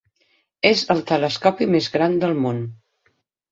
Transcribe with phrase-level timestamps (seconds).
[0.69, 2.65] És el telescopi més gran del món.